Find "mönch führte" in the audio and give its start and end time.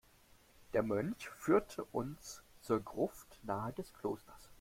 0.81-1.83